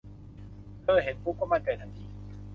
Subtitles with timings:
[0.81, 2.05] เธอเห็นปุ๊บก็มั่นใจทันที